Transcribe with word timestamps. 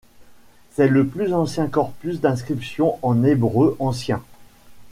C'est 0.71 0.87
le 0.87 1.05
plus 1.05 1.31
ancien 1.31 1.67
corpus 1.67 2.19
d'inscription 2.21 2.97
en 3.03 3.23
hébreu 3.23 3.75
ancien. 3.77 4.23